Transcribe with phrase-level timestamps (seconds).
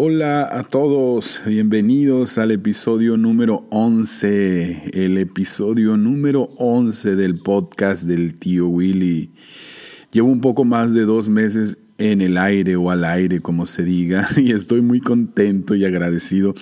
[0.00, 8.38] Hola a todos, bienvenidos al episodio número 11, el episodio número 11 del podcast del
[8.38, 9.32] tío Willy.
[10.12, 13.82] Llevo un poco más de dos meses en el aire o al aire, como se
[13.82, 16.54] diga, y estoy muy contento y agradecido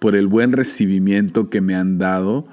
[0.00, 2.48] por el buen recibimiento que me han dado.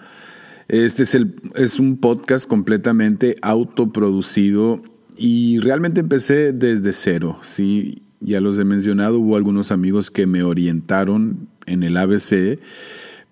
[0.67, 4.83] Este es, el, es un podcast completamente autoproducido
[5.17, 8.03] y realmente empecé desde cero, ¿sí?
[8.19, 12.59] Ya los he mencionado, hubo algunos amigos que me orientaron en el ABC,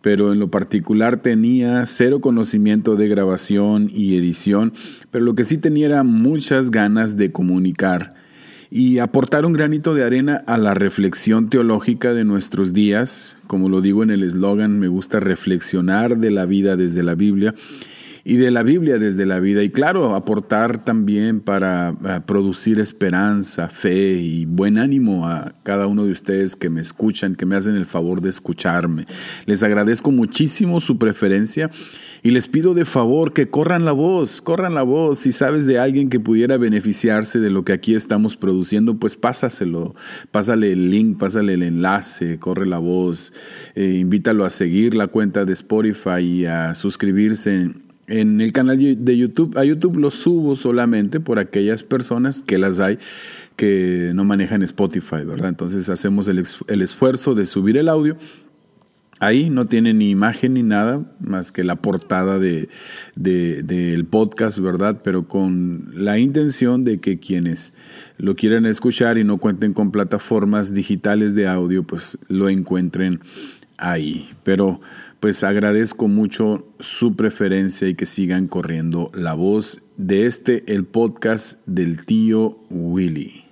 [0.02, 4.74] pero en lo particular tenía cero conocimiento de grabación y edición,
[5.10, 8.14] pero lo que sí tenía era muchas ganas de comunicar
[8.70, 13.38] y aportar un granito de arena a la reflexión teológica de nuestros días.
[13.48, 17.56] Como lo digo en el eslogan, me gusta reflexionar de la vida desde la Biblia
[18.28, 19.62] y de la Biblia desde la vida.
[19.62, 21.96] Y claro, aportar también para
[22.26, 27.46] producir esperanza, fe y buen ánimo a cada uno de ustedes que me escuchan, que
[27.46, 29.06] me hacen el favor de escucharme.
[29.46, 31.70] Les agradezco muchísimo su preferencia.
[32.24, 35.20] Y les pido de favor que corran la voz, corran la voz.
[35.20, 39.94] Si sabes de alguien que pudiera beneficiarse de lo que aquí estamos produciendo, pues pásaselo.
[40.32, 43.32] Pásale el link, pásale el enlace, corre la voz.
[43.76, 49.18] Eh, invítalo a seguir la cuenta de Spotify y a suscribirse en el canal de
[49.18, 49.58] YouTube.
[49.58, 53.00] A YouTube lo subo solamente por aquellas personas que las hay
[53.56, 55.50] que no manejan Spotify, ¿verdad?
[55.50, 58.18] Entonces hacemos el, el esfuerzo de subir el audio.
[59.22, 62.68] Ahí no tiene ni imagen ni nada más que la portada del
[63.16, 65.00] de, podcast, ¿verdad?
[65.06, 67.74] Pero con la intención de que quienes
[68.18, 73.22] lo quieran escuchar y no cuenten con plataformas digitales de audio, pues lo encuentren
[73.78, 74.30] ahí.
[74.44, 74.82] Pero
[75.26, 81.58] pues agradezco mucho su preferencia y que sigan corriendo la voz de este, el podcast
[81.66, 83.44] del tío Willy.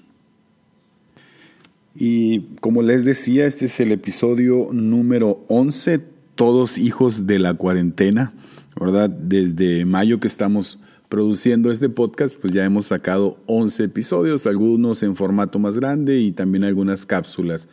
[1.96, 6.00] Y como les decía, este es el episodio número 11,
[6.36, 8.36] todos hijos de la cuarentena,
[8.80, 9.10] ¿verdad?
[9.10, 10.78] Desde mayo que estamos
[11.10, 16.34] produciendo este podcast, pues ya hemos sacado 11 episodios, algunos en formato más grande y
[16.34, 17.68] también algunas cápsulas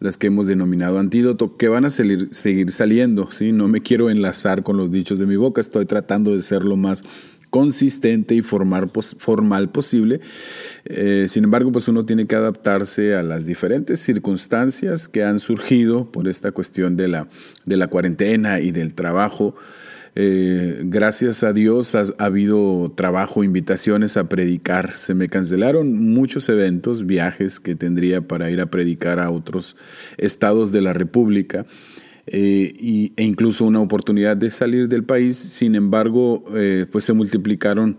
[0.00, 3.30] las que hemos denominado antídoto, que van a seguir, seguir saliendo.
[3.30, 3.52] ¿sí?
[3.52, 6.76] No me quiero enlazar con los dichos de mi boca, estoy tratando de ser lo
[6.76, 7.04] más
[7.50, 10.20] consistente y formal posible.
[10.84, 16.10] Eh, sin embargo, pues uno tiene que adaptarse a las diferentes circunstancias que han surgido
[16.12, 17.28] por esta cuestión de la,
[17.64, 19.54] de la cuarentena y del trabajo.
[20.14, 24.94] Eh, gracias a Dios ha, habido trabajo, invitaciones a predicar.
[24.94, 29.76] Se me cancelaron muchos eventos, viajes que tendría para ir a predicar a otros
[30.16, 31.66] estados de la República.
[32.26, 35.36] Eh, e incluso una oportunidad de salir del país.
[35.36, 37.96] Sin embargo, eh, pues se multiplicaron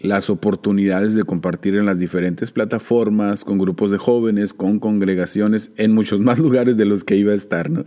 [0.00, 5.92] las oportunidades de compartir en las diferentes plataformas, con grupos de jóvenes, con congregaciones, en
[5.92, 7.84] muchos más lugares de los que iba a estar, ¿no?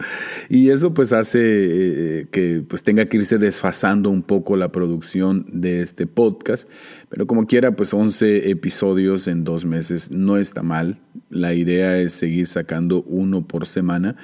[0.50, 5.46] Y eso pues hace eh, que pues tenga que irse desfasando un poco la producción
[5.52, 6.68] de este podcast,
[7.10, 11.00] pero como quiera pues 11 episodios en dos meses no está mal,
[11.30, 14.18] la idea es seguir sacando uno por semana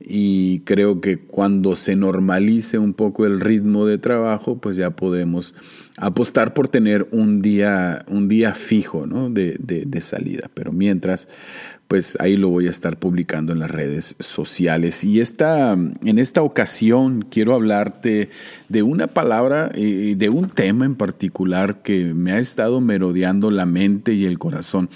[0.00, 5.54] y creo que cuando se normalice un poco el ritmo de trabajo, pues ya podemos
[5.96, 9.28] apostar por tener un día, un día fijo ¿no?
[9.28, 10.48] de, de, salida.
[10.54, 11.28] Pero mientras,
[11.88, 15.02] pues ahí lo voy a estar publicando en las redes sociales.
[15.02, 18.30] Y esta, en esta ocasión quiero hablarte
[18.68, 23.66] de una palabra y de un tema en particular que me ha estado merodeando la
[23.66, 24.90] mente y el corazón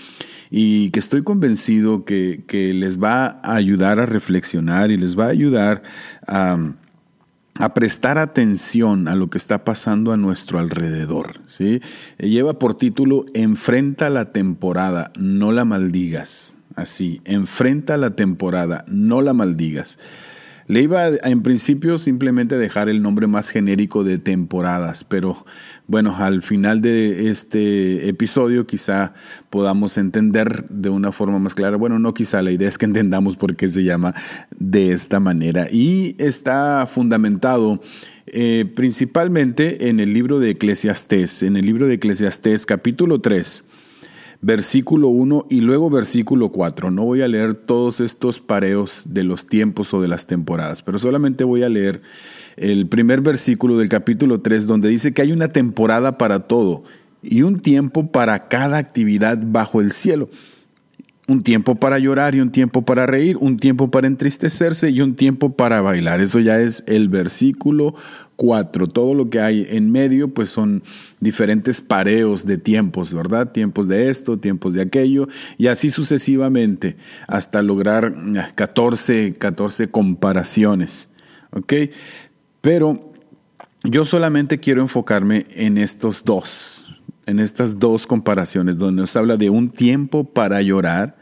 [0.55, 5.31] y que estoy convencido que, les va a ayudar a reflexionar y les va a
[5.31, 5.83] ayudar
[6.27, 6.59] a,
[7.75, 11.41] prestar atención a lo que está pasando a nuestro alrededor.
[11.47, 11.81] ¿sí?
[12.19, 16.55] Lleva por título Enfrenta la temporada, no la maldigas.
[16.77, 19.99] Así, enfrenta la temporada, no la maldigas.
[20.67, 25.45] Le iba en principio simplemente dejar el nombre más genérico de temporadas, pero
[25.87, 29.15] bueno, al final de este episodio quizá
[29.51, 31.77] podamos entender de una forma más clara.
[31.77, 34.15] Bueno, no quizá, la idea es que entendamos por qué se llama
[34.57, 35.69] de esta manera.
[35.71, 37.81] Y está fundamentado
[38.27, 43.65] eh, principalmente en el libro de Eclesiastés, en el libro de Eclesiastés capítulo 3
[44.43, 46.91] versículo 1 y luego versículo 4.
[46.91, 50.99] No voy a leer todos estos pareos de los tiempos o de las temporadas, pero
[50.99, 52.03] solamente voy a leer
[52.57, 56.83] el primer versículo del capítulo 3 donde dice que hay una temporada para todo
[57.23, 60.29] y un tiempo para cada actividad bajo el cielo.
[61.29, 65.15] Un tiempo para llorar y un tiempo para reír, un tiempo para entristecerse y un
[65.15, 66.21] tiempo para bailar.
[66.21, 67.95] Eso ya es el versículo
[68.37, 68.89] 4.
[68.89, 70.83] Todo lo que hay en medio pues son
[71.21, 73.53] diferentes pareos de tiempos, ¿verdad?
[73.53, 75.29] Tiempos de esto, tiempos de aquello
[75.59, 76.97] y así sucesivamente
[77.29, 78.15] hasta lograr
[78.55, 81.09] 14, 14 comparaciones.
[81.53, 81.73] ¿Ok?
[82.61, 83.13] Pero
[83.85, 86.82] yo solamente quiero enfocarme en estos dos,
[87.27, 91.17] en estas dos comparaciones, donde nos habla de un tiempo para llorar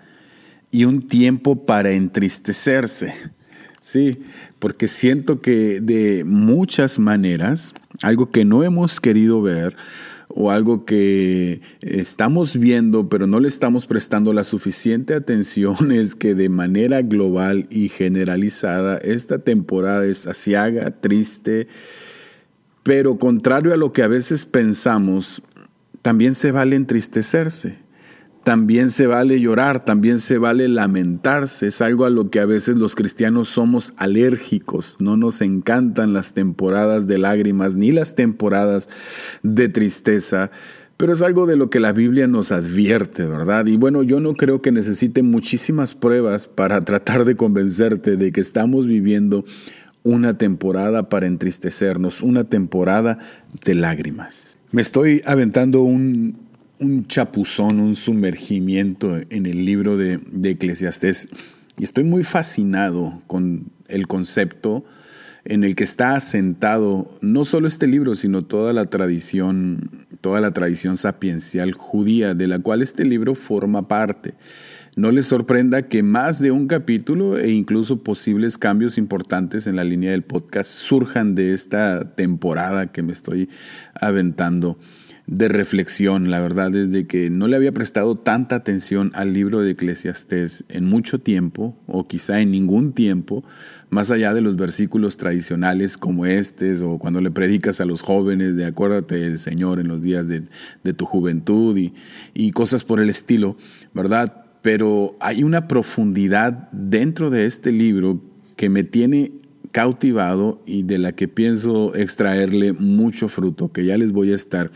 [0.70, 3.14] y un tiempo para entristecerse.
[3.82, 4.18] Sí,
[4.58, 9.76] porque siento que de muchas maneras, algo que no hemos querido ver
[10.28, 16.34] o algo que estamos viendo pero no le estamos prestando la suficiente atención es que
[16.34, 21.66] de manera global y generalizada esta temporada es asiaga, triste,
[22.82, 25.42] pero contrario a lo que a veces pensamos,
[26.02, 27.78] también se vale entristecerse,
[28.44, 31.66] también se vale llorar, también se vale lamentarse.
[31.66, 34.96] Es algo a lo que a veces los cristianos somos alérgicos.
[34.98, 38.88] No nos encantan las temporadas de lágrimas ni las temporadas
[39.42, 40.50] de tristeza.
[40.96, 43.66] Pero es algo de lo que la Biblia nos advierte, ¿verdad?
[43.66, 48.40] Y bueno, yo no creo que necesite muchísimas pruebas para tratar de convencerte de que
[48.40, 49.44] estamos viviendo
[50.02, 53.18] una temporada para entristecernos, una temporada
[53.64, 54.59] de lágrimas.
[54.72, 56.46] Me estoy aventando un,
[57.08, 61.28] chapuzón, un sumergimiento en el libro de, de Eclesiastés
[61.76, 64.84] y estoy muy fascinado con el concepto
[65.44, 70.52] en el que está asentado no solo este libro, sino toda la tradición, toda la
[70.52, 74.34] tradición sapiencial judía, de la cual este libro forma parte.
[74.96, 79.84] No les sorprenda que más de un capítulo e incluso posibles cambios importantes en la
[79.84, 83.48] línea del podcast surjan de esta temporada que me estoy
[83.94, 84.78] aventando
[85.28, 86.28] de reflexión.
[86.28, 90.64] La verdad es de que no le había prestado tanta atención al libro de Eclesiastés
[90.68, 93.44] en mucho tiempo, o quizá en ningún tiempo,
[93.90, 98.56] más allá de los versículos tradicionales como estos, o cuando le predicas a los jóvenes
[98.56, 100.48] de acuérdate del Señor en los días de,
[100.94, 101.94] tu juventud y,
[102.34, 103.56] y cosas por el estilo,
[103.94, 104.39] ¿verdad?
[104.62, 108.20] Pero hay una profundidad dentro de este libro
[108.56, 109.32] que me tiene
[109.72, 114.70] cautivado y de la que pienso extraerle mucho fruto, que ya les voy a estar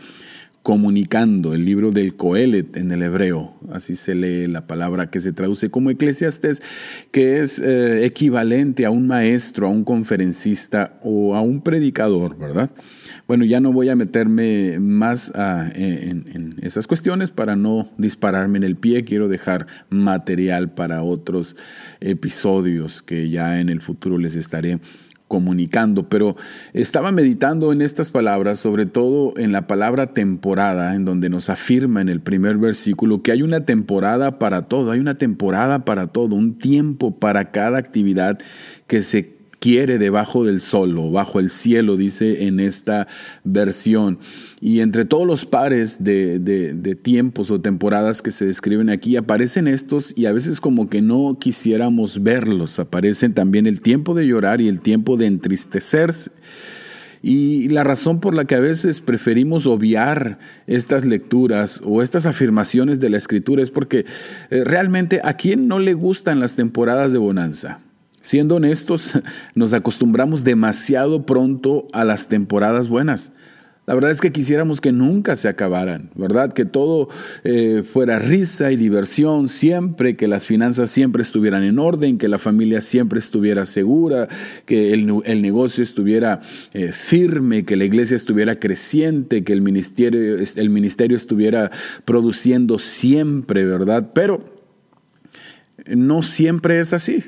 [0.63, 1.53] comunicando.
[1.53, 5.69] El libro del Coelet en el hebreo, así se lee la palabra que se traduce
[5.69, 6.63] como eclesiastés,
[7.11, 12.71] que es eh, equivalente a un maestro, a un conferencista o a un predicador, ¿verdad?
[13.27, 18.63] Bueno, ya no voy a meterme más ah, en, esas cuestiones para no dispararme en
[18.63, 19.03] el pie.
[19.03, 21.55] Quiero dejar material para otros
[22.01, 24.79] episodios que ya en el futuro les estaré
[25.27, 26.35] comunicando, pero
[26.73, 32.01] estaba meditando en estas palabras, sobre todo en la palabra temporada, en donde nos afirma
[32.01, 36.35] en el primer versículo que hay una temporada para todo, hay una temporada para todo,
[36.35, 38.37] un tiempo para cada actividad
[38.85, 39.34] que se
[39.65, 43.07] quiere debajo del sol o bajo el cielo, dice en esta
[43.43, 44.19] versión.
[44.61, 49.67] Y entre todos los pares de, de, tiempos o temporadas que se describen aquí, aparecen
[49.67, 52.77] estos y a veces como que no quisiéramos verlos.
[52.77, 56.29] Aparecen también el tiempo de llorar y el tiempo de entristecerse.
[57.23, 62.99] Y la razón por la que a veces preferimos obviar estas lecturas o estas afirmaciones
[62.99, 64.05] de la escritura es porque
[64.51, 67.79] eh, realmente a quién no le gustan las temporadas de bonanza.
[68.25, 69.13] Siendo honestos,
[69.53, 73.31] nos acostumbramos demasiado pronto a las temporadas buenas.
[73.85, 76.51] La verdad es que quisiéramos que nunca se acabaran, ¿verdad?
[76.51, 77.07] Que todo
[77.43, 82.39] eh, fuera risa y diversión siempre, que las finanzas siempre estuvieran en orden, que la
[82.39, 84.27] familia siempre estuviera segura,
[84.65, 85.05] que el,
[85.43, 86.41] negocio estuviera
[86.73, 91.69] eh, firme, que la iglesia estuviera creciente, que el ministerio, el ministerio estuviera
[92.05, 94.09] produciendo siempre, ¿verdad?
[94.15, 94.65] Pero
[95.85, 97.23] no siempre es así.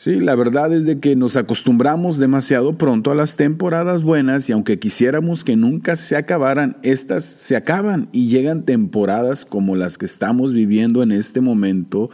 [0.00, 4.52] Sí, la verdad es de que nos acostumbramos demasiado pronto a las temporadas buenas y
[4.52, 10.06] aunque quisiéramos que nunca se acabaran, estas se acaban y llegan temporadas como las que
[10.06, 12.10] estamos viviendo en este momento,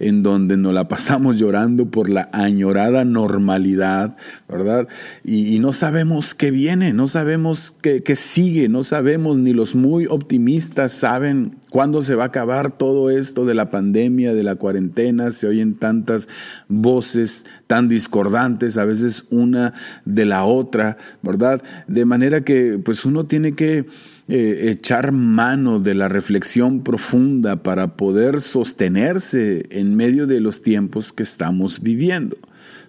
[0.00, 4.16] en donde nos la pasamos llorando por la añorada normalidad,
[4.48, 4.88] ¿verdad?
[5.22, 10.06] Y, no sabemos qué viene, no sabemos qué, qué sigue, no sabemos, ni los muy
[10.06, 15.30] optimistas saben cuándo se va a acabar todo esto de la pandemia, de la cuarentena,
[15.30, 16.28] se oyen tantas
[16.68, 19.72] voces tan discordantes, a veces una
[20.04, 21.62] de la otra, ¿verdad?
[21.86, 23.86] De manera que pues uno tiene que
[24.28, 31.12] eh, echar mano de la reflexión profunda para poder sostenerse en medio de los tiempos
[31.12, 32.36] que estamos viviendo.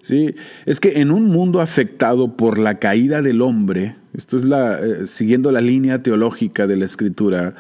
[0.02, 0.36] ¿Sí?
[0.66, 5.08] Es que en un mundo afectado por la caída del hombre, esto es la, eh,
[5.08, 7.56] siguiendo la línea teológica de la escritura,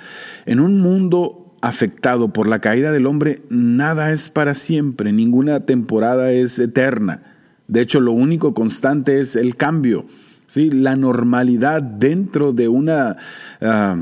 [0.46, 6.32] en un mundo afectado por la caída del hombre, nada es para siempre, ninguna temporada
[6.32, 7.24] es eterna.
[7.68, 10.06] De hecho, lo único constante es el cambio,
[10.48, 10.72] ¿sí?
[10.72, 13.18] la normalidad dentro de una
[13.62, 13.98] ah,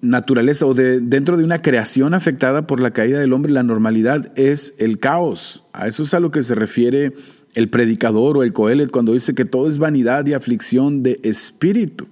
[0.00, 4.32] naturaleza o de, dentro de una creación afectada por la caída del hombre, la normalidad
[4.36, 5.64] es el caos.
[5.72, 7.12] A eso es a lo que se refiere
[7.58, 12.06] el predicador o el Coelet cuando dice que todo es vanidad y aflicción de espíritu.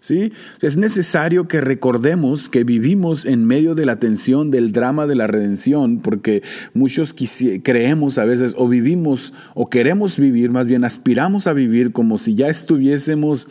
[0.00, 0.34] ¿sí?
[0.60, 5.26] Es necesario que recordemos que vivimos en medio de la tensión del drama de la
[5.26, 6.42] redención, porque
[6.74, 7.14] muchos
[7.62, 12.34] creemos a veces o vivimos o queremos vivir, más bien aspiramos a vivir como si
[12.34, 13.48] ya estuviésemos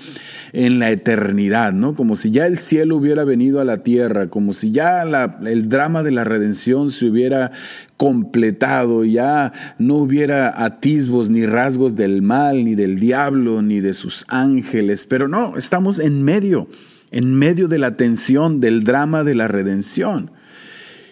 [0.54, 1.96] en la eternidad, ¿no?
[1.96, 5.02] Como si ya el cielo hubiera venido a la tierra, como si ya
[5.46, 7.52] el drama de la redención se hubiera
[8.00, 14.24] completado, ya no hubiera atisbos ni rasgos del mal, ni del diablo, ni de sus
[14.30, 16.70] ángeles, pero no, estamos en medio,
[17.12, 20.32] en medio de la tensión, del drama de la redención.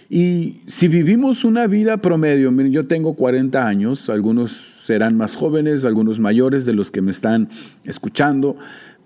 [0.09, 6.21] Y si vivimos una vida promedio, yo tengo 40 años, algunos serán más jóvenes, algunos
[6.21, 7.49] mayores de los que me están
[7.83, 8.55] escuchando,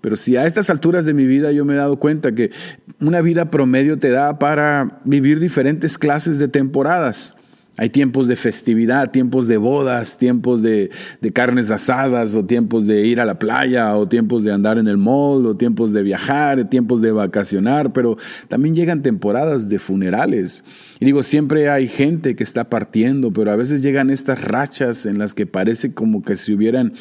[0.00, 2.52] pero si a estas alturas de mi vida yo me he dado cuenta que
[3.00, 7.34] una vida promedio te da para vivir diferentes clases de temporadas.
[7.78, 10.90] Hay tiempos de festividad, tiempos de bodas, tiempos de,
[11.32, 14.98] carnes asadas, o tiempos de ir a la playa, o tiempos de andar en el
[14.98, 20.64] mall, o tiempos de viajar, tiempos de vacacionar, pero también llegan temporadas de funerales.
[21.00, 25.18] Y digo, siempre hay gente que está partiendo, pero a veces llegan estas rachas en
[25.18, 26.92] las que parece como que se hubieran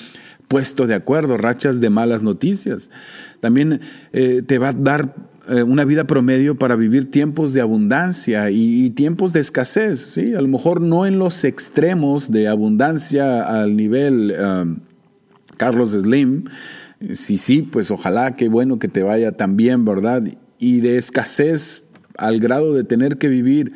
[0.47, 2.91] puesto de acuerdo, rachas de malas noticias.
[3.41, 3.81] También
[4.13, 8.89] eh, te va a dar eh, una vida promedio para vivir tiempos de abundancia y,
[8.91, 10.33] tiempos de escasez, ¿sí?
[10.33, 14.77] A lo mejor no en los extremos de abundancia al nivel um,
[15.57, 16.45] Carlos Slim,
[17.13, 20.23] sí, sí, pues ojalá, qué bueno que te vaya tan bien, ¿verdad?
[20.57, 21.83] Y de escasez
[22.17, 23.73] al grado de tener que vivir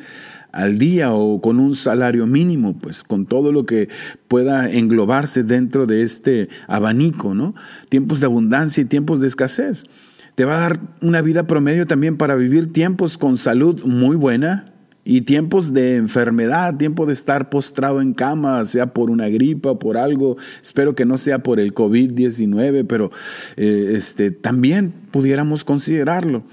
[0.52, 3.90] al día o con un salario mínimo, pues con todo lo que
[4.28, 7.54] pueda englobarse dentro de este abanico, ¿no?
[7.90, 9.84] Tiempos de abundancia y tiempos de escasez.
[10.36, 14.74] Te va a dar una vida promedio también para vivir tiempos con salud muy buena
[15.02, 19.96] y tiempos de enfermedad, tiempo de estar postrado en cama, sea por una gripa, por
[19.96, 20.36] algo.
[20.60, 23.10] Espero que no sea por el COVID-19, pero
[23.56, 26.44] eh, este, también pudiéramos considerarlo.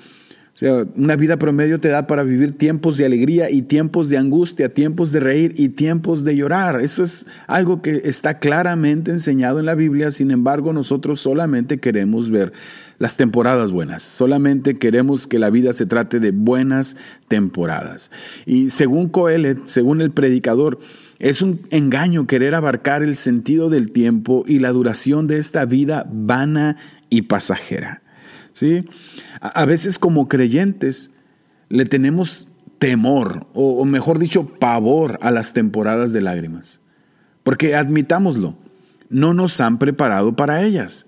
[0.54, 4.20] O sea, una vida promedio te da para vivir tiempos de alegría y tiempos de
[4.20, 6.80] angustia, tiempos de reír y tiempos de llorar.
[6.80, 12.30] Eso es algo que está claramente enseñado en la Biblia, sin embargo nosotros solamente queremos
[12.30, 12.54] ver
[13.00, 14.04] las temporadas buenas.
[14.04, 18.12] Solamente queremos que la vida se trate de buenas temporadas.
[18.46, 20.78] Y según Coelet, según el predicador,
[21.18, 26.08] es un engaño querer abarcar el sentido del tiempo y la duración de esta vida
[26.12, 26.78] vana
[27.10, 28.03] y pasajera.
[28.54, 28.86] ¿Sí?
[29.42, 31.12] A veces como creyentes
[31.70, 32.48] le tenemos
[32.80, 36.80] temor, o mejor dicho, pavor a las temporadas de lágrimas.
[37.44, 38.56] Porque admitámoslo,
[39.10, 41.08] no nos han preparado para ellas.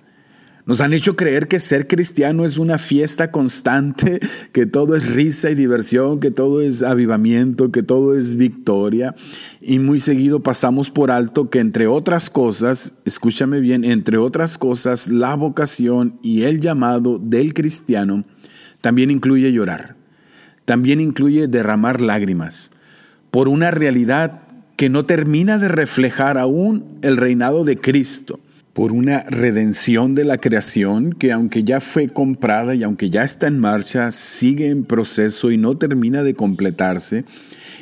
[0.65, 4.19] Nos han hecho creer que ser cristiano es una fiesta constante,
[4.51, 9.13] que todo es risa y diversión, que todo es avivamiento, que todo es victoria.
[9.61, 15.07] Y muy seguido pasamos por alto que entre otras cosas, escúchame bien, entre otras cosas,
[15.07, 18.23] la vocación y el llamado del cristiano
[18.81, 19.95] también incluye llorar,
[20.65, 22.71] también incluye derramar lágrimas
[23.29, 24.41] por una realidad
[24.77, 28.39] que no termina de reflejar aún el reinado de Cristo
[28.75, 33.47] por una redención de la creación que aunque ya fue comprada y aunque ya está
[33.47, 37.23] en marcha, sigue en proceso y no termina de completarse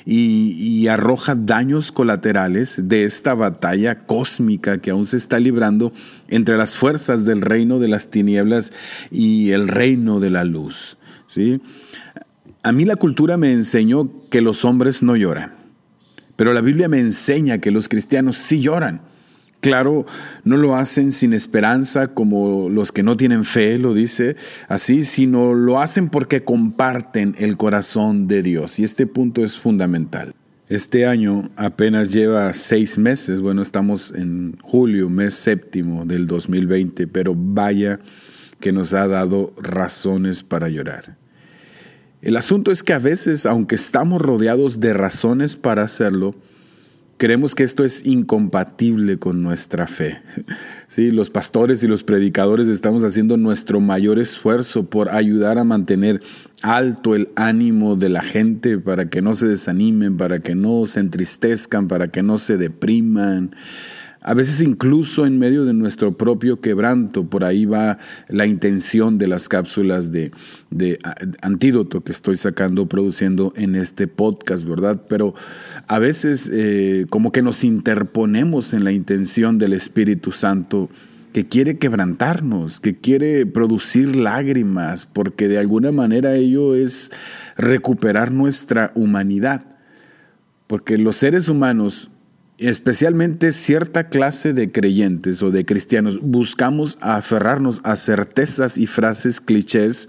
[0.06, 5.94] y, arroja daños colaterales de esta batalla cósmica que aún se está librando
[6.28, 8.72] entre las fuerzas del reino de las tinieblas
[9.10, 11.00] y el reino de la luz.
[11.26, 11.60] ¿sí?
[12.62, 15.54] A mí la cultura me enseñó que los hombres no lloran,
[16.36, 19.13] pero la Biblia me enseña que los cristianos sí lloran.
[19.64, 20.06] Claro,
[20.44, 24.36] no lo hacen sin esperanza como los que no tienen fe, lo dice
[24.68, 28.78] así, sino lo hacen porque comparten el corazón de Dios.
[28.78, 30.36] Y este punto es fundamental.
[30.68, 37.34] Este año apenas lleva seis meses, bueno, estamos en julio, mes séptimo del 2020, pero
[37.34, 38.02] vaya
[38.60, 41.16] que nos ha dado razones para llorar.
[42.22, 46.36] El asunto es que a veces, aunque estamos rodeados de razones para hacerlo,
[47.24, 50.22] Creemos que esto es incompatible con nuestra fe.
[50.90, 56.22] Sí, los pastores y los predicadores estamos haciendo nuestro mayor esfuerzo por ayudar a mantener
[56.62, 61.00] alto el ánimo de la gente para que no se desanimen, para que no se
[61.00, 63.56] entristezcan, para que no se depriman.
[64.24, 68.00] A veces incluso en medio de nuestro propio quebranto, por ahí va
[68.30, 70.32] la intención de las cápsulas de,
[71.42, 75.02] antídoto que estoy sacando, produciendo en este podcast, ¿verdad?
[75.10, 75.36] Pero
[75.88, 80.90] a veces eh, como que nos interponemos en la intención del Espíritu Santo
[81.34, 87.12] que quiere quebrantarnos, que quiere producir lágrimas, porque de alguna manera ello es
[87.58, 89.66] recuperar nuestra humanidad.
[90.68, 92.12] Porque los seres humanos
[92.58, 100.08] especialmente cierta clase de creyentes o de cristianos, buscamos aferrarnos a certezas y frases clichés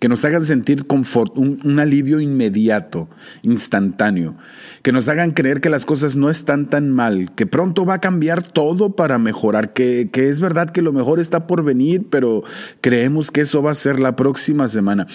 [0.00, 3.08] que nos hagan sentir confort, un, alivio inmediato,
[3.40, 4.36] instantáneo,
[4.82, 8.00] que nos hagan creer que las cosas no están tan mal, que pronto va a
[8.02, 12.42] cambiar todo para mejorar, que, es verdad que lo mejor está por venir, pero
[12.82, 15.06] creemos que eso va a ser la próxima semana.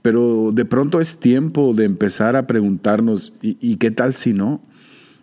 [0.00, 4.62] Pero de pronto es tiempo de empezar a preguntarnos, y qué tal si no?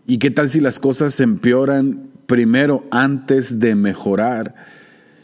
[0.09, 4.55] ¿Y qué tal si las cosas se empeoran primero antes de mejorar?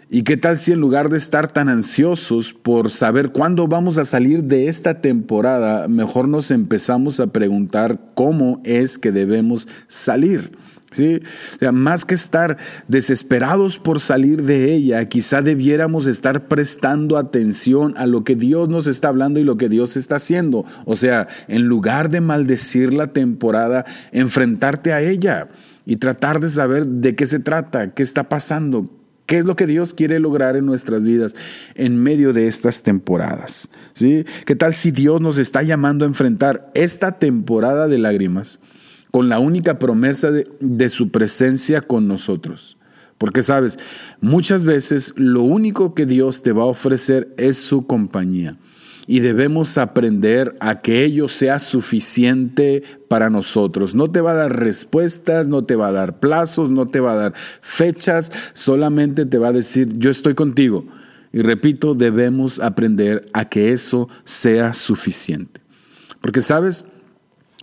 [0.10, 4.04] ¿Y qué tal si en lugar de estar tan ansiosos por saber cuándo vamos a
[4.04, 10.52] salir de esta temporada, mejor nos empezamos a preguntar cómo es que debemos salir?
[10.94, 11.22] ¿Sí?
[11.56, 12.58] O sea, más que estar
[12.88, 18.88] desesperados por salir de ella, quizá debiéramos estar prestando atención a lo que Dios nos
[18.88, 20.66] está hablando y lo que Dios está haciendo.
[20.86, 25.50] O sea, en lugar de maldecir la temporada, enfrentarte a ella
[25.86, 28.90] y tratar de saber de qué se trata, qué está pasando,
[29.26, 31.36] qué es lo que Dios quiere lograr en nuestras vidas
[31.76, 33.70] en medio de estas temporadas.
[33.94, 34.26] ¿sí?
[34.46, 38.60] ¿Qué tal si Dios nos está llamando a enfrentar esta temporada de lágrimas?
[39.14, 42.80] Con la única promesa de, su presencia con nosotros.
[43.20, 43.78] Porque sabes,
[44.22, 48.58] muchas veces lo único que Dios te va a ofrecer es su compañía.
[49.06, 53.94] Y debemos aprender a que ello sea suficiente para nosotros.
[53.94, 57.14] No te va a dar respuestas, no te va a dar plazos, no te va
[57.14, 60.86] a dar fechas, solamente te va a decir, yo estoy contigo.
[61.32, 65.62] Y repito, debemos aprender a que eso sea suficiente.
[66.20, 66.86] Porque sabes,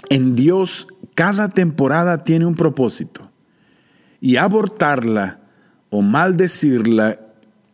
[0.09, 3.31] en Dios cada temporada tiene un propósito.
[4.21, 5.41] Y abortarla
[5.89, 7.19] o maldecirla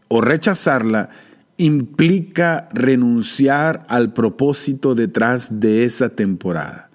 [0.08, 1.10] o rechazarla
[1.56, 6.85] implica renunciar al propósito detrás de esa temporada.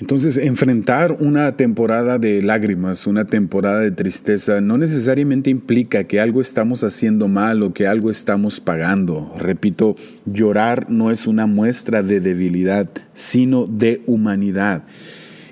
[0.00, 6.40] Entonces, enfrentar una temporada de lágrimas, una temporada de tristeza, no necesariamente implica que algo
[6.40, 9.34] estamos haciendo mal o que algo estamos pagando.
[9.36, 14.84] Repito, llorar no es una muestra de debilidad, sino de humanidad.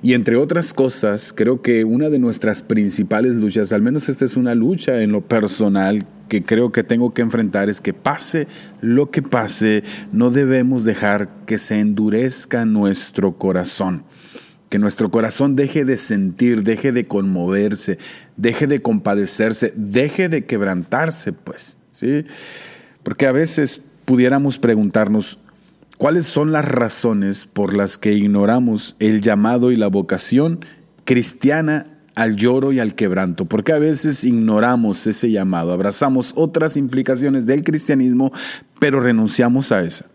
[0.01, 4.37] Y entre otras cosas, creo que una de nuestras principales luchas, al menos esta es
[4.37, 8.47] una lucha en lo personal que creo que tengo que enfrentar, es que pase
[8.81, 9.83] lo que pase,
[10.13, 14.05] no debemos dejar que se endurezca nuestro corazón
[14.69, 17.99] que nuestro corazón deje de sentir, deje de conmoverse,
[18.37, 22.25] deje de compadecerse, deje de quebrantarse, pues, ¿sí?
[23.03, 25.39] Porque a veces pudiéramos preguntarnos,
[25.99, 30.65] ¿cuáles son las razones por las que ignoramos el llamado y la vocación
[31.05, 33.45] cristiana al lloro y al quebranto?
[33.45, 38.33] Porque a veces ignoramos ese llamado, abrazamos otras implicaciones del cristianismo,
[38.81, 40.07] pero renunciamos a esa.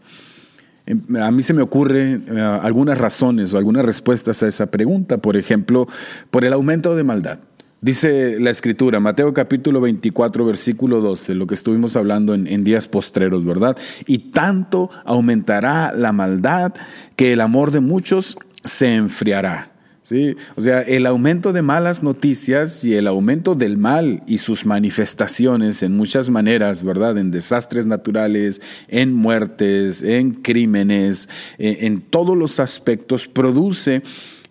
[0.86, 5.18] Em, a mí se me ocurren eh, algunas razones o algunas respuestas a esa pregunta.
[5.18, 5.88] Por ejemplo,
[6.30, 7.40] por el aumento de maldad.
[7.82, 12.88] Dice la escritura, Mateo capítulo 24, versículo 12, lo que estuvimos hablando en, en, días
[12.88, 13.76] postreros, ¿verdad?
[14.06, 16.74] Y tanto aumentará la maldad
[17.16, 19.71] que el amor de muchos se enfriará.
[20.04, 20.36] ¿Sí?
[20.56, 25.84] O sea, el aumento de malas noticias y el aumento del mal y sus manifestaciones
[25.84, 27.18] en muchas maneras, ¿verdad?
[27.18, 34.02] En desastres naturales, en muertes, en crímenes, en, todos los aspectos, produce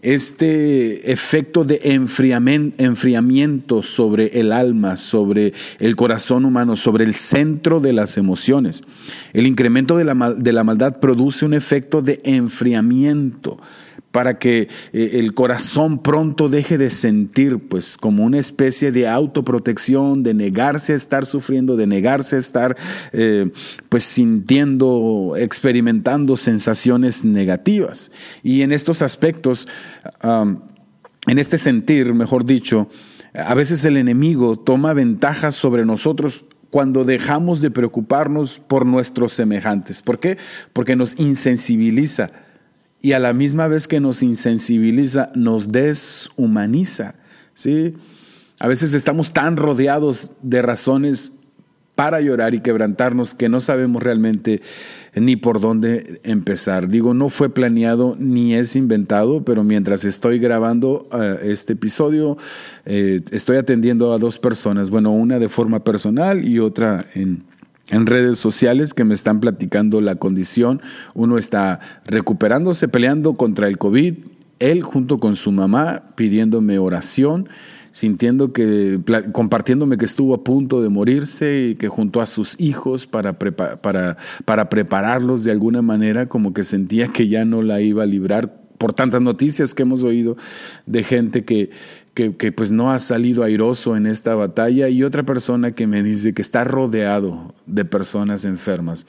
[0.02, 7.92] este efecto de enfriamiento sobre el alma, sobre el corazón humano, sobre el centro de
[7.92, 8.82] las emociones.
[9.34, 13.58] El incremento de la, de la maldad produce un efecto de enfriamiento
[14.10, 20.22] para que eh, el corazón pronto deje de sentir, pues, como una especie de autoprotección,
[20.22, 22.76] de negarse a estar sufriendo, de negarse a estar,
[23.12, 23.50] eh,
[23.88, 28.10] pues, sintiendo, experimentando sensaciones negativas.
[28.42, 29.68] Y en estos aspectos,
[30.22, 32.88] en este sentir, mejor dicho,
[33.34, 40.02] a veces el enemigo toma ventajas sobre nosotros cuando dejamos de preocuparnos por nuestros semejantes.
[40.02, 40.38] ¿Por qué?
[40.72, 42.30] Porque nos insensibiliza
[43.02, 47.14] y a la misma vez que nos insensibiliza, nos deshumaniza.
[47.54, 47.94] ¿sí?
[48.58, 51.32] A veces estamos tan rodeados de razones
[51.94, 54.62] para llorar y quebrantarnos que no sabemos realmente
[55.14, 56.88] ni por dónde empezar.
[56.88, 62.38] Digo, no fue planeado ni es inventado, pero mientras estoy grabando eh, este episodio,
[62.86, 67.44] eh, estoy atendiendo a dos personas, bueno, una de forma personal y otra en,
[67.90, 70.80] en redes sociales que me están platicando la condición.
[71.14, 74.14] Uno está recuperándose, peleando contra el COVID,
[74.58, 77.48] él junto con su mamá pidiéndome oración
[77.92, 79.00] sintiendo que,
[79.32, 84.16] compartiéndome que estuvo a punto de morirse y que junto a sus hijos para, para,
[84.44, 88.60] para prepararlos de alguna manera, como que sentía que ya no la iba a librar
[88.78, 90.38] por tantas noticias que hemos oído
[90.86, 91.70] de gente que,
[92.14, 96.02] que, que, pues no ha salido airoso en esta batalla y otra persona que me
[96.02, 99.06] dice que está rodeado de personas enfermas.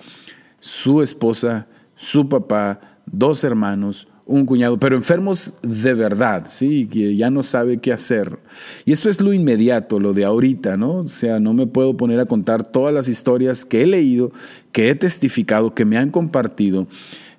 [0.60, 6.88] Su esposa, su papá, dos hermanos, un cuñado, pero enfermos de verdad, ¿sí?
[6.88, 8.40] Que ya no sabe qué hacer.
[8.86, 10.98] Y esto es lo inmediato, lo de ahorita, ¿no?
[10.98, 14.32] O sea, no me puedo poner a contar todas las historias que he leído,
[14.72, 16.88] que he testificado, que me han compartido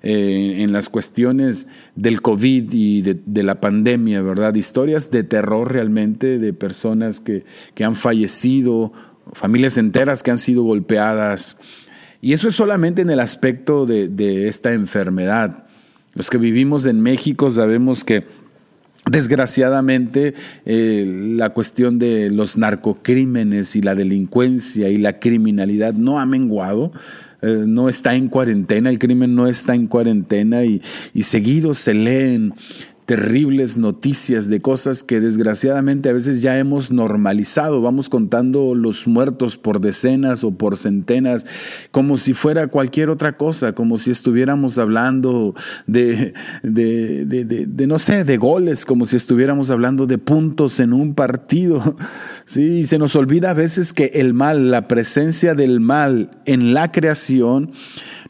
[0.03, 4.53] eh, en las cuestiones del COVID y de, la pandemia, ¿verdad?
[4.53, 8.93] Historias de terror realmente, de personas que, que han fallecido,
[9.33, 11.57] familias enteras que han sido golpeadas.
[12.21, 15.65] Y eso es solamente en el aspecto de, de esta enfermedad.
[16.13, 18.25] Los que vivimos en México sabemos que
[19.09, 20.33] Desgraciadamente,
[20.65, 26.93] eh, la cuestión de los narcocrímenes y la delincuencia y la criminalidad no ha menguado,
[27.43, 30.81] eh, no está en cuarentena, el crimen no está en cuarentena y,
[31.13, 32.53] y seguido se leen
[33.05, 37.81] terribles noticias de cosas que desgraciadamente a veces ya hemos normalizado.
[37.81, 41.45] Vamos contando los muertos por decenas o por centenas,
[41.91, 45.53] como si fuera cualquier otra cosa, como si estuviéramos hablando
[45.85, 51.13] de, de, de, no sé, de goles, como si estuviéramos hablando de puntos en un
[51.13, 51.97] partido.
[52.45, 56.73] Sí, y se nos olvida a veces que el mal, la presencia del mal en
[56.73, 57.71] la creación,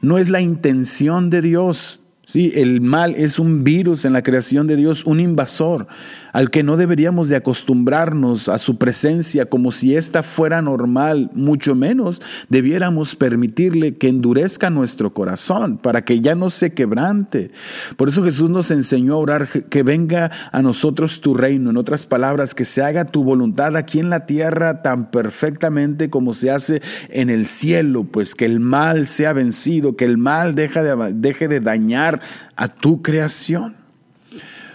[0.01, 2.02] no es la intención de Dios.
[2.33, 5.85] Sí, el mal es un virus en la creación de Dios, un invasor
[6.33, 11.75] al que no deberíamos de acostumbrarnos a su presencia como si ésta fuera normal, mucho
[11.75, 17.51] menos debiéramos permitirle que endurezca nuestro corazón para que ya no se quebrante.
[17.95, 22.05] Por eso Jesús nos enseñó a orar que venga a nosotros tu reino, en otras
[22.05, 26.81] palabras, que se haga tu voluntad aquí en la tierra tan perfectamente como se hace
[27.09, 31.59] en el cielo, pues que el mal sea vencido, que el mal de, deje de
[31.59, 32.21] dañar
[32.55, 33.82] a tu creación.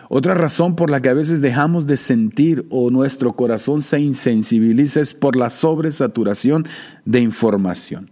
[0.08, 5.00] Otra razón por la que a veces dejamos de sentir o nuestro corazón se insensibiliza
[5.00, 6.66] es por la sobresaturación
[7.04, 8.10] de información.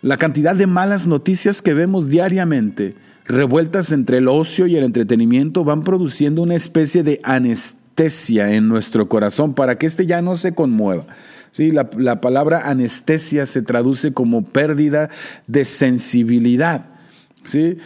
[0.00, 5.64] La cantidad de malas noticias que vemos diariamente, revueltas entre el ocio y el entretenimiento,
[5.64, 10.54] van produciendo una especie de anestesia en nuestro corazón para que éste ya no se
[10.54, 11.06] conmueva.
[11.50, 15.10] Sí, la, la palabra anestesia se traduce como pérdida
[15.48, 16.86] de sensibilidad.
[17.44, 17.78] ¿sí?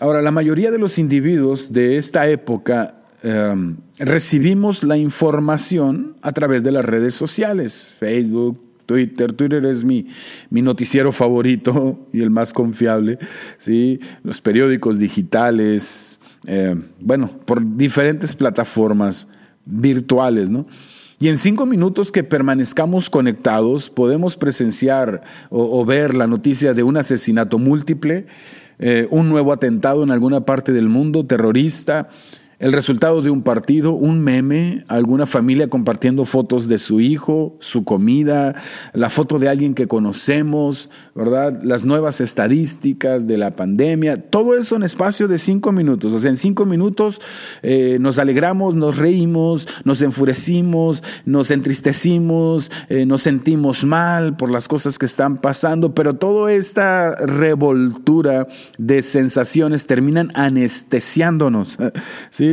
[0.00, 6.64] Ahora, la mayoría de los individuos de esta época em, recibimos la información a través
[6.64, 9.32] de las redes sociales, Facebook, Twitter.
[9.32, 10.08] Twitter es mi,
[10.50, 13.18] mi noticiero favorito y el más confiable.
[13.56, 14.00] ¿sí?
[14.24, 19.28] Los periódicos digitales, em, bueno, por diferentes plataformas
[19.64, 20.66] virtuales, ¿no?
[21.20, 26.96] Y en cinco minutos que permanezcamos conectados, podemos presenciar o ver la noticia de un
[26.96, 28.26] asesinato múltiple,
[28.78, 32.08] eh, un nuevo atentado en alguna parte del mundo, terrorista,
[32.58, 37.84] el resultado de un partido, un meme, alguna familia compartiendo fotos de su hijo, su
[37.84, 38.54] comida,
[38.92, 41.60] la foto de alguien que conocemos, ¿verdad?
[41.62, 46.12] Las nuevas estadísticas de la pandemia, todo eso en espacio de cinco minutos.
[46.12, 47.20] O sea, en cinco minutos
[47.62, 54.68] eh, nos alegramos, nos reímos, nos enfurecimos, nos entristecimos, eh, nos sentimos mal por las
[54.68, 58.46] cosas que están pasando, pero toda esta revoltura
[58.78, 61.78] de sensaciones terminan anestesiándonos,
[62.30, 62.43] ¿sí?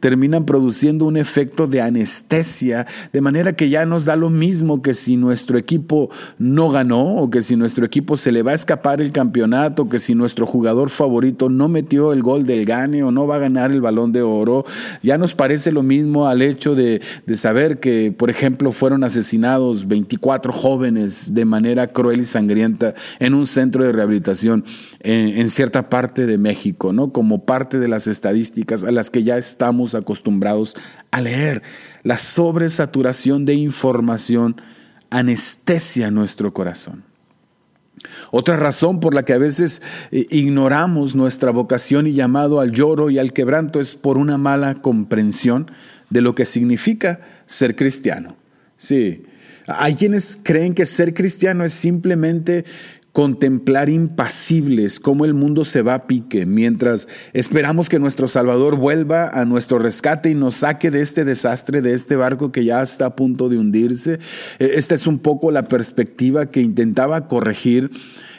[0.00, 4.94] Terminan produciendo un efecto de anestesia, de manera que ya nos da lo mismo que
[4.94, 9.00] si nuestro equipo no ganó o que si nuestro equipo se le va a escapar
[9.00, 13.26] el campeonato, que si nuestro jugador favorito no metió el gol del gane o no
[13.26, 14.64] va a ganar el balón de oro,
[15.02, 17.00] ya nos parece lo mismo al hecho de,
[17.34, 23.46] saber que, por ejemplo, fueron asesinados 24 jóvenes de manera cruel y sangrienta en un
[23.46, 24.64] centro de rehabilitación
[25.00, 27.12] en, en cierta parte de México, ¿no?
[27.12, 30.76] Como parte de las estadísticas a las que ya estamos acostumbrados
[31.10, 31.62] a leer.
[32.04, 34.60] La sobresaturación de información
[35.10, 37.02] anestesia nuestro corazón.
[38.30, 43.10] Otra razón por la que a veces eh, ignoramos nuestra vocación y llamado al lloro
[43.10, 45.70] y al quebranto es por una mala comprensión
[46.08, 48.36] de lo que significa ser cristiano.
[48.76, 49.24] Sí,
[49.66, 52.64] Hay quienes creen que ser cristiano es simplemente
[53.12, 59.28] contemplar impasibles cómo el mundo se va a pique mientras esperamos que nuestro Salvador vuelva
[59.28, 63.06] a nuestro rescate y nos saque de este desastre, de este barco que ya está
[63.06, 64.20] a punto de hundirse.
[64.58, 67.90] E, esta es un poco la perspectiva que intentaba corregir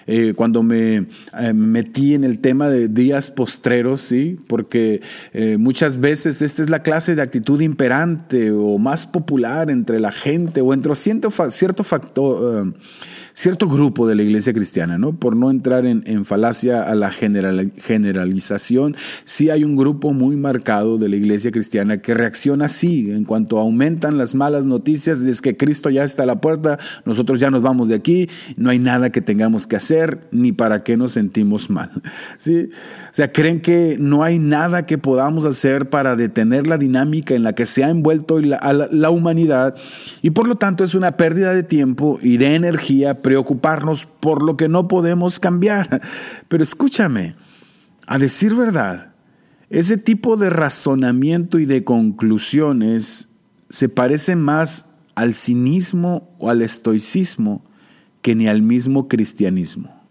[0.08, 1.08] eh, cuando me
[1.40, 4.40] eh, metí en el tema de días postreros, ¿sí?
[4.48, 5.02] porque
[5.34, 10.12] eh, muchas veces esta es la clase de actitud imperante o más popular entre la
[10.12, 12.74] gente o entre cierto, cierto factor
[13.34, 15.14] cierto grupo de la iglesia cristiana, ¿no?
[15.14, 21.10] Por no entrar en, falacia a la generalización, sí hay un grupo muy marcado de
[21.10, 25.90] la iglesia cristiana que reacciona así, en cuanto aumentan las malas noticias, es que Cristo
[25.90, 29.22] ya está a la puerta, nosotros ya nos vamos de aquí, no hay nada que
[29.22, 31.92] tengamos que hacer, ni para qué nos sentimos mal,
[32.38, 32.70] ¿sí?
[32.72, 37.44] O sea, creen que no hay nada que podamos hacer para detener la dinámica en
[37.44, 39.76] la que se ha envuelto la humanidad
[40.22, 44.58] y por lo tanto es una pérdida de tiempo y de energía preocuparnos por lo
[44.58, 46.02] que no podemos cambiar.
[46.48, 47.36] Pero escúchame,
[48.08, 49.14] a decir verdad,
[49.70, 53.30] ese tipo de razonamiento y de conclusiones
[53.70, 57.64] se parece más al cinismo o al estoicismo
[58.22, 60.02] que ni al mismo cristianismo.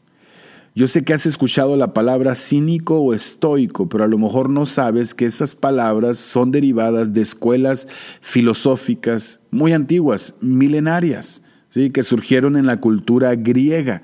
[0.75, 4.67] Yo sé que has escuchado la palabra cínico o estoico, pero a lo mejor no
[4.67, 7.89] sabes que esas palabras son derivadas de escuelas
[8.21, 11.43] filosóficas muy antiguas, milenarias
[11.73, 14.03] que surgieron en la cultura griega.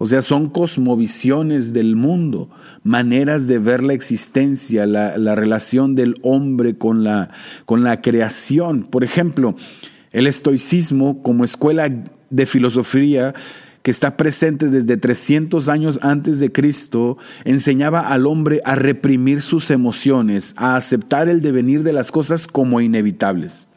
[0.00, 2.48] O sea, son cosmovisiones del mundo,
[2.84, 7.30] maneras de ver la existencia, la, relación del hombre con la,
[7.64, 8.84] con la creación.
[8.84, 9.56] Por ejemplo,
[10.12, 11.90] el estoicismo como escuela
[12.30, 13.34] de filosofía
[13.82, 19.70] que está presente desde 300 años antes de Cristo, enseñaba al hombre a reprimir sus
[19.70, 23.67] emociones, a aceptar el devenir de las cosas como inevitables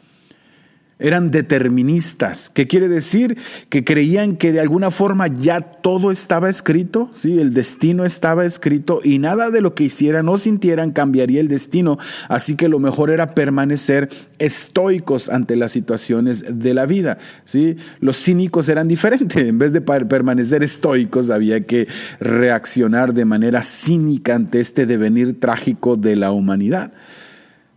[1.01, 2.49] eran deterministas.
[2.53, 3.37] ¿Qué quiere decir?
[3.69, 7.39] Que creían que de alguna forma ya todo estaba escrito, ¿sí?
[7.39, 11.97] el destino estaba escrito y nada de lo que hicieran o sintieran cambiaría el destino.
[12.29, 14.09] Así que lo mejor era permanecer
[14.39, 17.17] estoicos ante las situaciones de la vida.
[17.43, 17.77] ¿sí?
[17.99, 19.41] Los cínicos eran diferentes.
[19.51, 21.87] En vez de permanecer estoicos, había que
[22.19, 26.93] reaccionar de manera cínica ante este devenir trágico de la humanidad.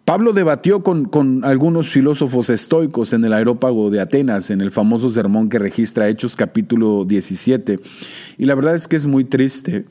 [0.05, 5.49] Pablo debatió con, algunos filósofos estoicos en el aerópago de Atenas, en el famoso sermón
[5.49, 7.81] que registra Hechos capítulo 17.
[8.37, 9.87] Y la verdad es que es muy triste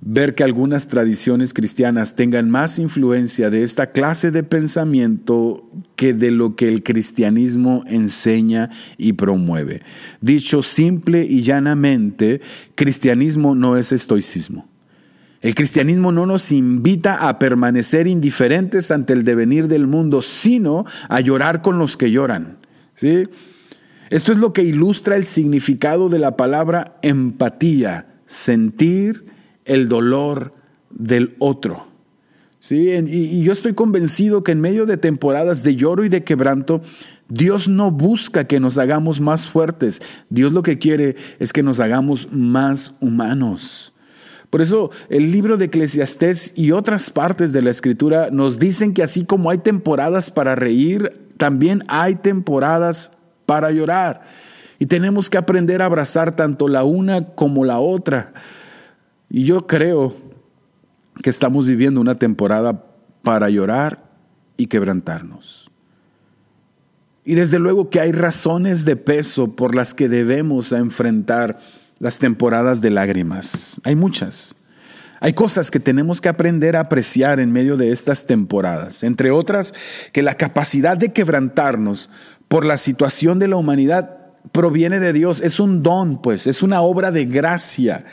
[0.00, 6.30] ver que algunas tradiciones cristianas tengan más influencia de esta clase de pensamiento que de
[6.30, 9.82] lo que el cristianismo enseña y promueve.
[10.22, 12.40] Dicho simple y llanamente,
[12.76, 14.66] cristianismo no es estoicismo.
[15.40, 21.20] El cristianismo no nos invita a permanecer indiferentes ante el devenir del mundo, sino a
[21.20, 22.58] llorar con los que lloran.
[22.94, 23.24] ¿sí?
[24.10, 29.26] Esto es lo que ilustra el significado de la palabra empatía, sentir
[29.64, 30.54] el dolor
[30.90, 31.86] del otro.
[32.58, 32.90] ¿sí?
[32.90, 36.82] Y, yo estoy convencido que en medio de temporadas de lloro y de quebranto,
[37.28, 40.02] Dios no busca que nos hagamos más fuertes.
[40.30, 43.92] Dios lo que quiere es que nos hagamos más humanos.
[44.50, 49.02] Por eso el libro de Eclesiastés y otras partes de la escritura nos dicen que
[49.02, 53.12] así como hay temporadas para reír, también hay temporadas
[53.44, 54.22] para llorar.
[54.78, 58.32] Y tenemos que aprender a abrazar tanto la una como la otra.
[59.28, 60.14] Y yo creo
[61.22, 62.84] que estamos viviendo una temporada
[63.22, 64.04] para llorar
[64.56, 65.70] y quebrantarnos.
[67.24, 71.58] Y desde luego que hay razones de peso por las que debemos enfrentar
[72.00, 73.80] las temporadas de lágrimas.
[73.84, 74.54] Hay muchas.
[75.20, 79.74] Hay cosas que tenemos que aprender a apreciar en medio de estas temporadas, entre otras
[80.12, 82.08] que la capacidad de quebrantarnos
[82.46, 84.16] por la situación de la humanidad
[84.52, 88.04] proviene de Dios, es un don, pues, es una obra de gracia.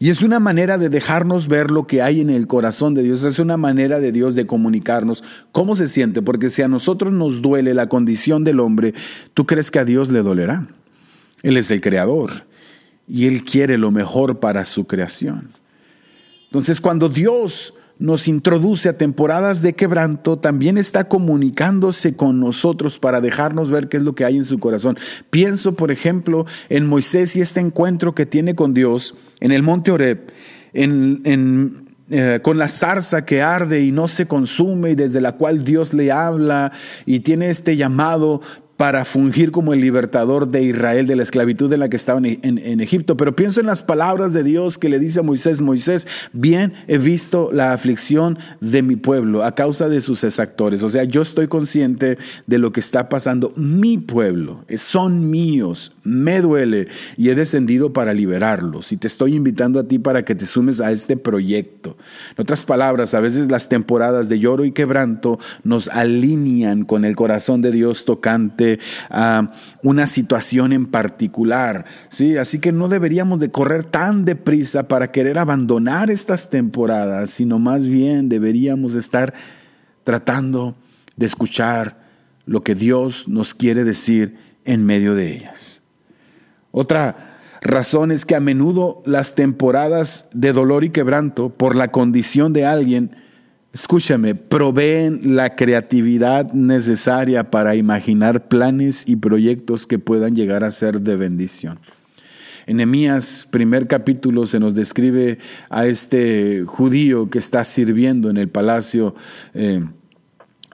[0.00, 3.24] Y es una manera de dejarnos ver lo que hay en el corazón de Dios,
[3.24, 7.42] es una manera de Dios de comunicarnos cómo se siente, porque si a nosotros nos
[7.42, 8.94] duele la condición del hombre,
[9.34, 10.68] ¿tú crees que a Dios le dolerá?
[11.42, 12.47] Él es el creador
[13.08, 15.52] y Él quiere lo mejor para su creación.
[16.44, 23.20] Entonces, cuando Dios nos introduce a temporadas de quebranto, también está comunicándose con nosotros para
[23.20, 24.96] dejarnos ver qué es lo que hay en su corazón.
[25.30, 29.90] Pienso, por ejemplo, en Moisés y este encuentro que tiene con Dios en el monte
[29.90, 30.30] Oreb,
[30.72, 35.92] eh, con la zarza que arde y no se consume y desde la cual Dios
[35.92, 36.72] le habla
[37.04, 38.40] y tiene este llamado
[38.78, 42.80] para fungir como el libertador de Israel de la esclavitud en la que estaban en,
[42.80, 43.16] Egipto.
[43.16, 46.96] Pero pienso en las palabras de Dios que le dice a Moisés, Moisés, bien he
[46.96, 50.84] visto la aflicción de mi pueblo a causa de sus exactores.
[50.84, 53.52] O sea, yo estoy consciente de lo que está pasando.
[53.56, 56.86] Mi pueblo, son míos, me duele
[57.16, 58.92] y he descendido para liberarlos.
[58.92, 61.96] Y te estoy invitando a ti para que te sumes a este proyecto.
[62.36, 67.16] En otras palabras, a veces las temporadas de lloro y quebranto nos alinean con el
[67.16, 68.67] corazón de Dios tocante
[69.10, 69.50] a
[69.82, 71.84] una situación en particular.
[72.08, 72.36] ¿sí?
[72.36, 77.86] Así que no deberíamos de correr tan deprisa para querer abandonar estas temporadas, sino más
[77.86, 79.34] bien deberíamos estar
[80.04, 80.76] tratando
[81.16, 81.98] de escuchar
[82.46, 85.82] lo que Dios nos quiere decir en medio de ellas.
[86.70, 92.52] Otra razón es que a menudo las temporadas de dolor y quebranto por la condición
[92.52, 93.16] de alguien
[93.78, 101.00] escúchame, proveen la creatividad necesaria para imaginar planes y proyectos que puedan llegar a ser
[101.00, 101.78] de bendición.
[102.66, 105.38] En Nehemías, primer capítulo, se nos describe
[105.70, 109.14] a este judío que está sirviendo en el palacio.
[109.54, 109.84] Eh,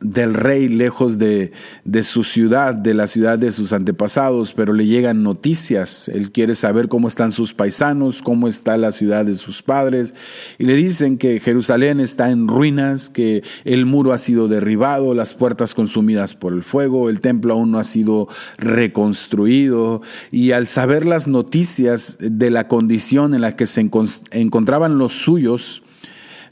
[0.00, 1.52] del rey lejos de,
[1.84, 6.08] de, su ciudad, de la ciudad de sus antepasados, pero le llegan noticias.
[6.08, 10.14] Él quiere saber cómo están sus paisanos, cómo está la ciudad de sus padres.
[10.58, 15.34] Y le dicen que Jerusalén está en ruinas, que el muro ha sido derribado, las
[15.34, 18.28] puertas consumidas por el fuego, el templo aún no ha sido
[18.58, 20.02] reconstruido.
[20.32, 23.88] Y al saber las noticias de la condición en la que se
[24.32, 25.83] encontraban los suyos,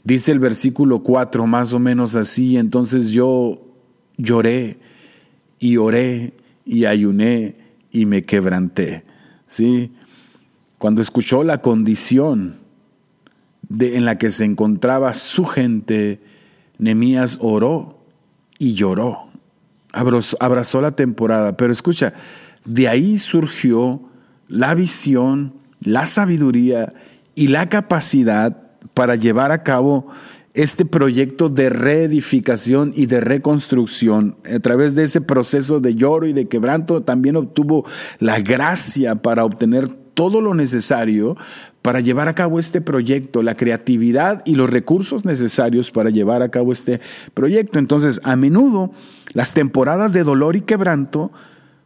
[0.03, 3.61] Dice el versículo 4 más o menos así, entonces yo
[4.17, 4.77] lloré
[5.59, 6.33] y oré
[6.65, 7.55] y ayuné
[7.91, 9.03] y me quebranté.
[9.47, 9.91] ¿Sí?
[10.77, 12.57] Cuando escuchó la condición
[13.69, 16.19] de, en la que se encontraba su gente,
[16.77, 17.99] Nemías oró
[18.59, 19.29] y lloró.
[19.93, 22.13] Abrazó la temporada, pero escucha,
[22.65, 24.01] de ahí surgió
[24.47, 26.93] la visión, la sabiduría
[27.35, 28.62] y la capacidad
[28.93, 30.07] para llevar a cabo
[30.53, 34.37] este proyecto de reedificación y de reconstrucción.
[34.53, 37.85] A través de ese proceso de lloro y de quebranto también obtuvo
[38.19, 41.35] la gracia para obtener todo lo necesario
[41.81, 46.49] para llevar a cabo este proyecto, la creatividad y los recursos necesarios para llevar a
[46.49, 47.01] cabo este
[47.33, 47.79] proyecto.
[47.79, 48.91] Entonces, a menudo
[49.33, 51.31] las temporadas de dolor y quebranto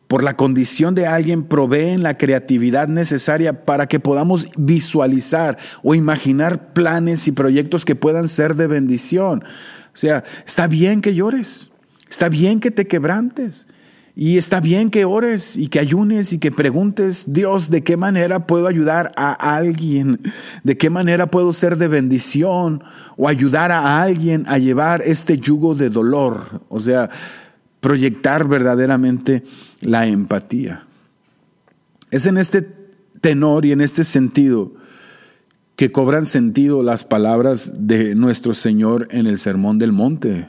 [0.07, 6.73] por la condición de alguien proveen la creatividad necesaria para que podamos visualizar o imaginar
[6.73, 9.43] planes y proyectos que puedan ser de bendición.
[9.93, 11.71] O sea, está bien que llores,
[12.09, 13.67] está bien que te quebrantes.
[14.19, 18.47] Y está bien que ores y que ayunes y que preguntes, Dios, ¿de qué manera
[18.47, 20.19] puedo ayudar a alguien?
[20.63, 22.83] ¿De qué manera puedo ser de bendición
[23.15, 26.63] o ayudar a alguien a llevar este yugo de dolor?
[26.67, 27.11] O sea,
[27.79, 29.43] proyectar verdaderamente
[29.81, 30.85] la empatía.
[32.11, 32.67] Es en este
[33.21, 34.73] tenor y en este sentido
[35.75, 40.47] que cobran sentido las palabras de nuestro Señor en el Sermón del Monte.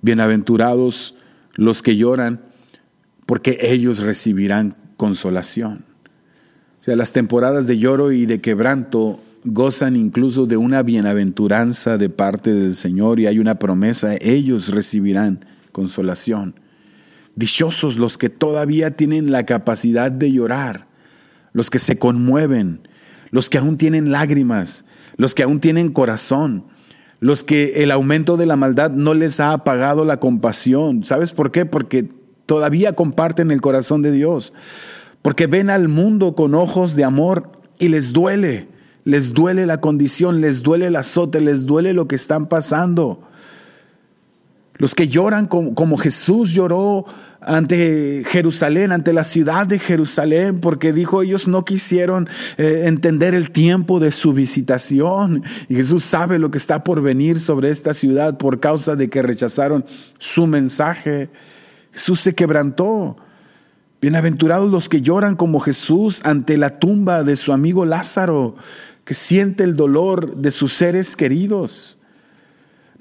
[0.00, 1.16] Bienaventurados
[1.54, 2.40] los que lloran,
[3.26, 5.84] porque ellos recibirán consolación.
[6.80, 12.08] O sea, las temporadas de lloro y de quebranto gozan incluso de una bienaventuranza de
[12.08, 16.54] parte del Señor y hay una promesa, ellos recibirán consolación.
[17.36, 20.86] Dichosos los que todavía tienen la capacidad de llorar,
[21.52, 22.88] los que se conmueven,
[23.30, 24.84] los que aún tienen lágrimas,
[25.16, 26.64] los que aún tienen corazón,
[27.20, 31.04] los que el aumento de la maldad no les ha apagado la compasión.
[31.04, 31.66] ¿Sabes por qué?
[31.66, 32.08] Porque
[32.46, 34.52] todavía comparten el corazón de Dios,
[35.22, 38.68] porque ven al mundo con ojos de amor y les duele,
[39.04, 43.22] les duele la condición, les duele el azote, les duele lo que están pasando.
[44.76, 47.06] Los que lloran como, Jesús lloró
[47.40, 53.52] ante Jerusalén, ante la ciudad de Jerusalén, porque dijo ellos no quisieron eh, entender el
[53.52, 55.44] tiempo de su visitación.
[55.68, 59.22] Y Jesús sabe lo que está por venir sobre esta ciudad por causa de que
[59.22, 59.84] rechazaron
[60.18, 61.30] su mensaje.
[61.92, 63.16] Jesús se quebrantó.
[64.00, 68.56] Bienaventurados los que lloran como Jesús ante la tumba de su amigo Lázaro,
[69.04, 71.96] que siente el dolor de sus seres queridos.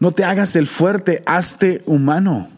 [0.04, 2.50] No te hagas el fuerte, hazte humano.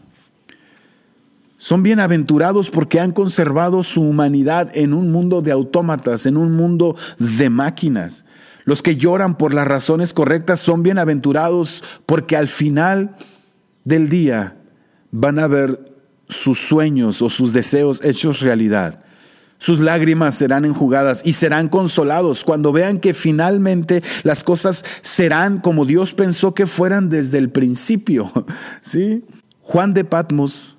[1.58, 6.96] Son bienaventurados porque han conservado su humanidad en un mundo de autómatas, en un mundo
[7.20, 8.24] de máquinas.
[8.64, 13.14] Los que lloran por las razones correctas son bienaventurados porque al final
[13.84, 14.56] del día
[15.12, 15.94] van a ver
[16.28, 19.04] sus sueños o sus deseos hechos realidad.
[19.58, 25.86] Sus lágrimas serán enjugadas y serán consolados cuando vean que finalmente las cosas serán como
[25.86, 28.30] Dios pensó que fueran desde el principio.
[28.82, 29.24] ¿Sí?
[29.62, 30.76] Juan de Patmos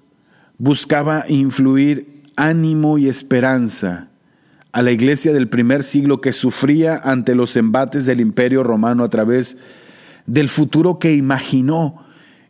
[0.57, 4.07] buscaba influir ánimo y esperanza
[4.71, 9.09] a la iglesia del primer siglo que sufría ante los embates del imperio romano a
[9.09, 9.57] través
[10.27, 12.06] del futuro que imaginó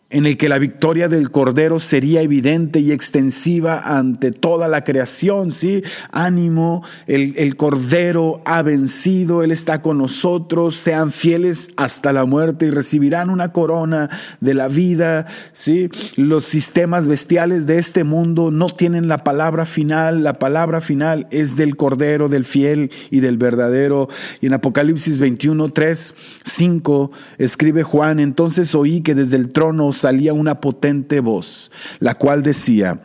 [0.10, 5.52] en el que la victoria del Cordero sería evidente y extensiva ante toda la creación,
[5.52, 5.84] ¿sí?
[6.12, 12.68] Ánimo, el, el, Cordero ha vencido, Él está con nosotros, sean fieles hasta la muerte
[12.68, 15.90] y recibirán una corona de la vida, ¿sí?
[16.16, 21.58] Los sistemas bestiales de este mundo no tienen la palabra final, la palabra final es
[21.58, 24.08] del Cordero, del fiel y del verdadero.
[24.40, 30.34] Y en Apocalipsis 21, 3, 5, escribe Juan, entonces oí que desde el trono salía
[30.34, 33.02] una potente voz, la cual decía,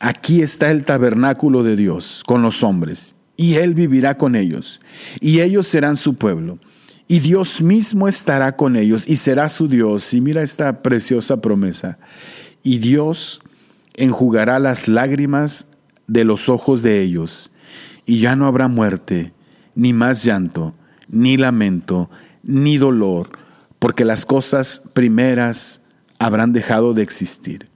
[0.00, 4.80] aquí está el tabernáculo de Dios con los hombres, y Él vivirá con ellos,
[5.20, 6.58] y ellos serán su pueblo,
[7.08, 10.12] y Dios mismo estará con ellos, y será su Dios.
[10.12, 11.98] Y mira esta preciosa promesa,
[12.62, 13.40] y Dios
[13.94, 15.68] enjugará las lágrimas
[16.08, 17.50] de los ojos de ellos,
[18.06, 19.32] y ya no habrá muerte,
[19.74, 20.74] ni más llanto,
[21.08, 22.10] ni lamento,
[22.42, 23.30] ni dolor,
[23.78, 25.82] porque las cosas primeras
[26.18, 27.68] habrán dejado de existir.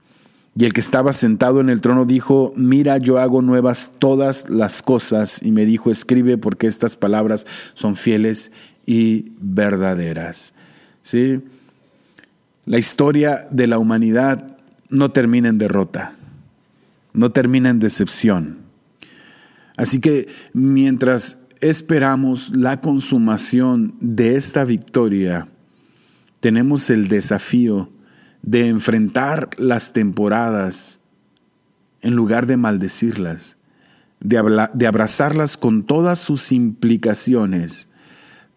[0.55, 4.81] Y el que estaba sentado en el trono dijo, mira, yo hago nuevas todas las
[4.81, 5.41] cosas.
[5.41, 8.51] Y me dijo, escribe porque estas palabras son fieles
[8.85, 10.53] y verdaderas.
[11.01, 11.41] ¿Sí?
[12.65, 14.57] La historia de la humanidad
[14.89, 16.13] no termina en derrota,
[17.13, 18.57] no termina en decepción.
[19.77, 25.47] Así que mientras esperamos la consumación de esta victoria,
[26.41, 27.89] tenemos el desafío
[28.41, 30.99] de enfrentar las temporadas
[32.01, 33.57] en lugar de maldecirlas,
[34.19, 34.37] de,
[34.87, 37.89] abrazarlas con todas sus implicaciones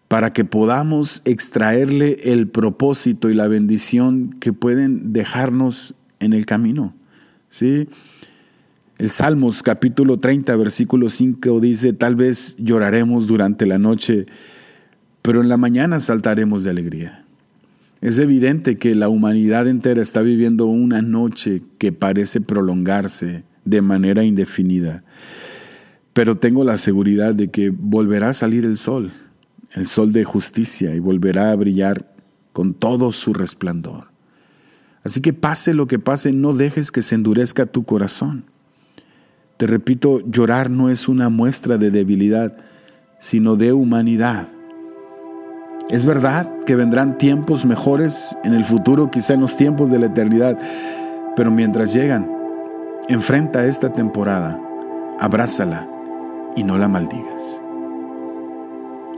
[0.07, 6.93] para que podamos extraerle el propósito y la bendición que pueden dejarnos en el camino.
[7.49, 7.87] ¿sí?
[8.97, 14.25] El Salmos capítulo 30, versículo 5 dice, tal vez lloraremos durante la noche,
[15.21, 17.24] pero en la mañana saltaremos de alegría.
[18.05, 24.23] Es evidente que la humanidad entera está viviendo una noche que parece prolongarse de manera
[24.23, 25.03] indefinida,
[26.13, 29.11] pero tengo la seguridad de que volverá a salir el sol,
[29.73, 32.13] el sol de justicia, y volverá a brillar
[32.53, 34.09] con todo su resplandor.
[35.03, 38.43] Así que pase lo que pase, no dejes que se endurezca tu corazón.
[39.57, 42.55] Te repito, llorar no es una muestra de debilidad,
[43.19, 44.49] sino de humanidad.
[45.89, 50.07] Es verdad que vendrán tiempos mejores en el futuro, quizá en los tiempos de la
[50.07, 50.57] eternidad,
[51.35, 52.27] pero mientras llegan,
[53.07, 54.59] enfrenta esta temporada,
[55.19, 55.87] abrázala
[56.55, 57.61] y no la maldigas.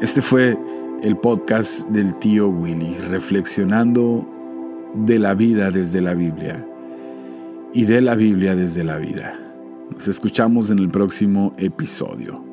[0.02, 0.58] Este fue
[1.02, 4.28] el podcast del tío Willy, reflexionando
[4.94, 6.68] de la vida desde la Biblia
[7.74, 9.40] y de la Biblia desde la vida.
[9.90, 12.47] Nos escuchamos en el próximo episodio.